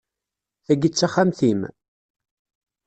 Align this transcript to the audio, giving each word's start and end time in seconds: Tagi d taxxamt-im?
Tagi 0.65 0.89
d 0.93 0.93
taxxamt-im? 0.95 1.61